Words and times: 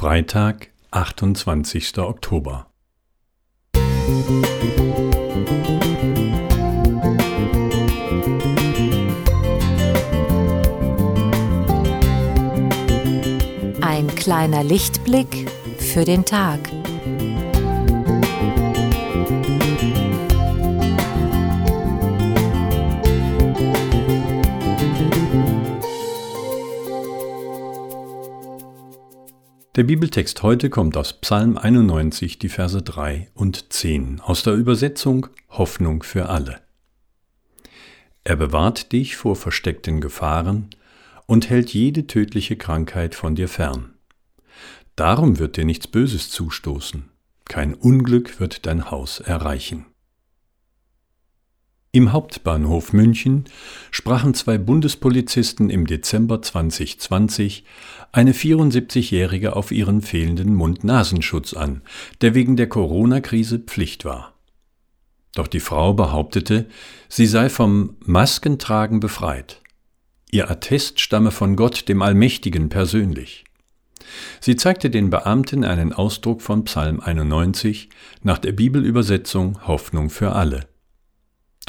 Freitag, 0.00 0.70
28. 0.92 1.98
Oktober. 1.98 2.68
Ein 13.82 14.06
kleiner 14.16 14.64
Lichtblick 14.64 15.50
für 15.76 16.06
den 16.06 16.24
Tag. 16.24 16.60
Der 29.80 29.86
Bibeltext 29.86 30.42
heute 30.42 30.68
kommt 30.68 30.98
aus 30.98 31.14
Psalm 31.14 31.56
91, 31.56 32.38
die 32.38 32.50
Verse 32.50 32.82
3 32.82 33.30
und 33.32 33.72
10, 33.72 34.20
aus 34.20 34.42
der 34.42 34.52
Übersetzung 34.52 35.28
Hoffnung 35.48 36.02
für 36.02 36.28
alle. 36.28 36.60
Er 38.22 38.36
bewahrt 38.36 38.92
dich 38.92 39.16
vor 39.16 39.36
versteckten 39.36 40.02
Gefahren 40.02 40.68
und 41.24 41.48
hält 41.48 41.72
jede 41.72 42.06
tödliche 42.06 42.56
Krankheit 42.56 43.14
von 43.14 43.34
dir 43.34 43.48
fern. 43.48 43.94
Darum 44.96 45.38
wird 45.38 45.56
dir 45.56 45.64
nichts 45.64 45.86
Böses 45.86 46.28
zustoßen, 46.28 47.08
kein 47.46 47.72
Unglück 47.72 48.38
wird 48.38 48.66
dein 48.66 48.90
Haus 48.90 49.20
erreichen. 49.20 49.86
Im 51.92 52.12
Hauptbahnhof 52.12 52.92
München 52.92 53.46
sprachen 53.90 54.32
zwei 54.34 54.58
Bundespolizisten 54.58 55.70
im 55.70 55.88
Dezember 55.88 56.40
2020 56.40 57.64
eine 58.12 58.32
74-Jährige 58.32 59.56
auf 59.56 59.72
ihren 59.72 60.00
fehlenden 60.00 60.54
Mund-Nasenschutz 60.54 61.52
an, 61.52 61.82
der 62.20 62.36
wegen 62.36 62.56
der 62.56 62.68
Corona-Krise 62.68 63.58
Pflicht 63.58 64.04
war. 64.04 64.34
Doch 65.34 65.48
die 65.48 65.58
Frau 65.58 65.92
behauptete, 65.92 66.66
sie 67.08 67.26
sei 67.26 67.48
vom 67.48 67.96
Maskentragen 68.04 69.00
befreit. 69.00 69.60
Ihr 70.30 70.48
Attest 70.48 71.00
stamme 71.00 71.32
von 71.32 71.56
Gott, 71.56 71.88
dem 71.88 72.02
Allmächtigen, 72.02 72.68
persönlich. 72.68 73.42
Sie 74.40 74.54
zeigte 74.54 74.90
den 74.90 75.10
Beamten 75.10 75.64
einen 75.64 75.92
Ausdruck 75.92 76.40
von 76.40 76.62
Psalm 76.66 77.00
91 77.00 77.88
nach 78.22 78.38
der 78.38 78.52
Bibelübersetzung 78.52 79.66
Hoffnung 79.66 80.08
für 80.08 80.36
alle. 80.36 80.68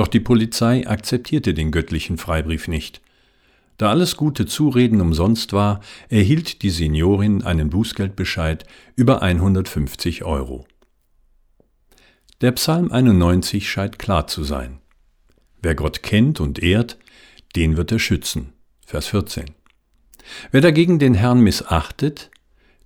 Doch 0.00 0.08
die 0.08 0.20
Polizei 0.20 0.88
akzeptierte 0.88 1.52
den 1.52 1.70
göttlichen 1.70 2.16
Freibrief 2.16 2.68
nicht. 2.68 3.02
Da 3.76 3.90
alles 3.90 4.16
gute 4.16 4.46
Zureden 4.46 5.02
umsonst 5.02 5.52
war, 5.52 5.82
erhielt 6.08 6.62
die 6.62 6.70
Seniorin 6.70 7.42
einen 7.42 7.68
Bußgeldbescheid 7.68 8.64
über 8.96 9.20
150 9.20 10.24
Euro. 10.24 10.66
Der 12.40 12.52
Psalm 12.52 12.90
91 12.90 13.68
scheint 13.68 13.98
klar 13.98 14.26
zu 14.26 14.42
sein. 14.42 14.78
Wer 15.60 15.74
Gott 15.74 16.02
kennt 16.02 16.40
und 16.40 16.62
ehrt, 16.62 16.96
den 17.54 17.76
wird 17.76 17.92
er 17.92 17.98
schützen. 17.98 18.54
Vers 18.86 19.08
14. 19.08 19.50
Wer 20.50 20.62
dagegen 20.62 20.98
den 20.98 21.12
Herrn 21.12 21.40
missachtet, 21.40 22.30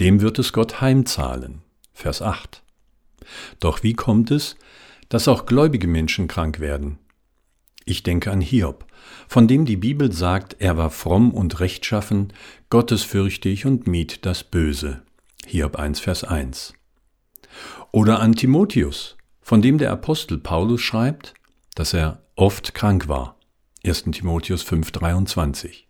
dem 0.00 0.22
wird 0.22 0.40
es 0.40 0.52
Gott 0.52 0.80
heimzahlen. 0.80 1.62
Vers 1.94 2.20
8. 2.20 2.64
Doch 3.60 3.84
wie 3.84 3.94
kommt 3.94 4.32
es, 4.32 4.56
dass 5.08 5.28
auch 5.28 5.46
gläubige 5.46 5.86
Menschen 5.86 6.28
krank 6.28 6.60
werden. 6.60 6.98
Ich 7.84 8.02
denke 8.02 8.32
an 8.32 8.40
Hiob, 8.40 8.84
von 9.28 9.46
dem 9.46 9.64
die 9.64 9.76
Bibel 9.76 10.10
sagt, 10.10 10.56
er 10.58 10.76
war 10.76 10.90
fromm 10.90 11.32
und 11.32 11.60
rechtschaffen, 11.60 12.32
gottesfürchtig 12.68 13.64
und 13.64 13.86
mied 13.86 14.26
das 14.26 14.42
Böse. 14.42 15.02
Hiob 15.46 15.76
1, 15.76 16.00
Vers 16.00 16.24
1. 16.24 16.74
Oder 17.92 18.20
an 18.20 18.34
Timotheus, 18.34 19.16
von 19.40 19.62
dem 19.62 19.78
der 19.78 19.92
Apostel 19.92 20.38
Paulus 20.38 20.80
schreibt, 20.80 21.34
dass 21.76 21.94
er 21.94 22.22
oft 22.34 22.74
krank 22.74 23.06
war. 23.06 23.38
1. 23.86 24.02
Timotheus 24.10 24.62
5, 24.62 24.90
23. 24.90 25.86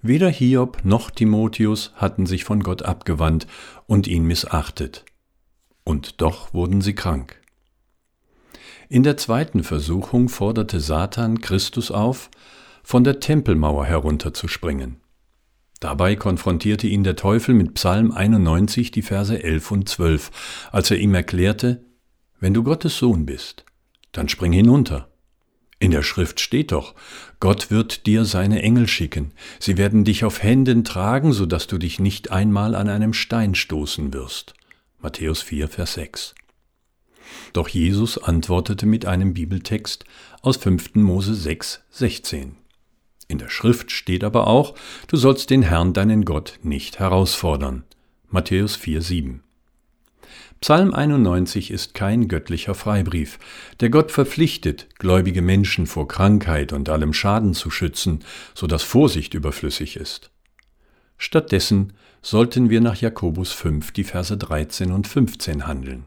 Weder 0.00 0.30
Hiob 0.30 0.84
noch 0.84 1.10
Timotheus 1.10 1.92
hatten 1.96 2.24
sich 2.24 2.44
von 2.44 2.62
Gott 2.62 2.82
abgewandt 2.82 3.46
und 3.86 4.06
ihn 4.06 4.24
missachtet. 4.24 5.04
Und 5.84 6.22
doch 6.22 6.54
wurden 6.54 6.80
sie 6.80 6.94
krank. 6.94 7.43
In 8.88 9.02
der 9.02 9.16
zweiten 9.16 9.62
Versuchung 9.62 10.28
forderte 10.28 10.80
Satan 10.80 11.40
Christus 11.40 11.90
auf, 11.90 12.30
von 12.82 13.02
der 13.02 13.20
Tempelmauer 13.20 13.86
herunterzuspringen. 13.86 15.00
Dabei 15.80 16.16
konfrontierte 16.16 16.86
ihn 16.86 17.04
der 17.04 17.16
Teufel 17.16 17.54
mit 17.54 17.74
Psalm 17.74 18.10
91, 18.12 18.90
die 18.90 19.02
Verse 19.02 19.42
11 19.42 19.70
und 19.70 19.88
12, 19.88 20.30
als 20.70 20.90
er 20.90 20.98
ihm 20.98 21.14
erklärte, 21.14 21.84
Wenn 22.40 22.54
du 22.54 22.62
Gottes 22.62 22.98
Sohn 22.98 23.26
bist, 23.26 23.64
dann 24.12 24.28
spring 24.28 24.52
hinunter. 24.52 25.08
In 25.78 25.90
der 25.90 26.02
Schrift 26.02 26.40
steht 26.40 26.72
doch, 26.72 26.94
Gott 27.40 27.70
wird 27.70 28.06
dir 28.06 28.24
seine 28.24 28.62
Engel 28.62 28.86
schicken, 28.86 29.32
sie 29.58 29.76
werden 29.76 30.04
dich 30.04 30.24
auf 30.24 30.42
Händen 30.42 30.84
tragen, 30.84 31.32
so 31.32 31.46
dass 31.46 31.66
du 31.66 31.78
dich 31.78 32.00
nicht 32.00 32.30
einmal 32.30 32.74
an 32.74 32.88
einem 32.88 33.12
Stein 33.12 33.54
stoßen 33.54 34.12
wirst. 34.12 34.54
Matthäus 35.00 35.42
4, 35.42 35.68
Vers 35.68 35.94
6. 35.94 36.34
Doch 37.52 37.68
Jesus 37.68 38.18
antwortete 38.18 38.86
mit 38.86 39.06
einem 39.06 39.34
Bibeltext 39.34 40.04
aus 40.42 40.56
5. 40.56 40.96
Mose 40.96 41.34
6, 41.34 41.82
16. 41.90 42.56
In 43.28 43.38
der 43.38 43.48
Schrift 43.48 43.90
steht 43.90 44.24
aber 44.24 44.46
auch, 44.46 44.74
du 45.08 45.16
sollst 45.16 45.50
den 45.50 45.62
Herrn 45.62 45.92
deinen 45.92 46.24
Gott 46.24 46.58
nicht 46.62 46.98
herausfordern. 46.98 47.84
Matthäus 48.28 48.76
4, 48.76 49.00
7. 49.00 49.44
Psalm 50.60 50.94
91 50.94 51.70
ist 51.70 51.94
kein 51.94 52.26
göttlicher 52.26 52.74
Freibrief, 52.74 53.38
der 53.80 53.90
Gott 53.90 54.10
verpflichtet, 54.10 54.88
gläubige 54.98 55.42
Menschen 55.42 55.86
vor 55.86 56.08
Krankheit 56.08 56.72
und 56.72 56.88
allem 56.88 57.12
Schaden 57.12 57.52
zu 57.52 57.70
schützen, 57.70 58.20
so 58.54 58.66
dass 58.66 58.82
Vorsicht 58.82 59.34
überflüssig 59.34 59.96
ist. 59.96 60.30
Stattdessen 61.18 61.92
sollten 62.22 62.70
wir 62.70 62.80
nach 62.80 62.96
Jakobus 62.96 63.52
5 63.52 63.92
die 63.92 64.04
Verse 64.04 64.36
13 64.36 64.90
und 64.90 65.06
15 65.06 65.66
handeln. 65.66 66.06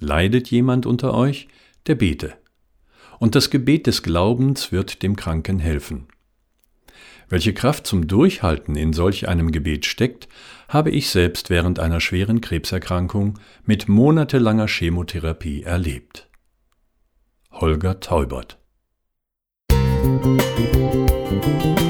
Leidet 0.00 0.50
jemand 0.50 0.86
unter 0.86 1.14
euch, 1.14 1.48
der 1.86 1.94
bete. 1.94 2.34
Und 3.18 3.34
das 3.34 3.50
Gebet 3.50 3.86
des 3.86 4.02
Glaubens 4.02 4.72
wird 4.72 5.02
dem 5.02 5.16
Kranken 5.16 5.58
helfen. 5.58 6.08
Welche 7.28 7.54
Kraft 7.54 7.86
zum 7.86 8.06
Durchhalten 8.06 8.76
in 8.76 8.92
solch 8.92 9.28
einem 9.28 9.50
Gebet 9.50 9.86
steckt, 9.86 10.28
habe 10.68 10.90
ich 10.90 11.08
selbst 11.08 11.48
während 11.48 11.78
einer 11.78 12.00
schweren 12.00 12.40
Krebserkrankung 12.40 13.38
mit 13.64 13.88
monatelanger 13.88 14.66
Chemotherapie 14.68 15.62
erlebt. 15.62 16.28
Holger 17.50 18.00
Taubert 18.00 18.58
Musik 20.02 21.83